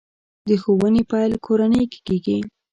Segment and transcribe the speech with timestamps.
[0.47, 2.39] د ښوونې پیل کورنۍ کې کېږي.